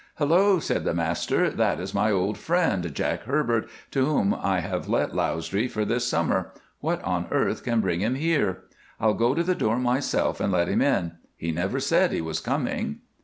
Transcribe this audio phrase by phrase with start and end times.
[0.17, 4.89] 'Hullo!' said the master, 'that is my old friend, Jack Herbert, to whom I have
[4.89, 6.53] let Lausdree for this summer.
[6.79, 8.63] What on earth can bring him here?
[8.99, 11.17] I'll go to the door myself and let him in.
[11.37, 13.01] He never said he was coming.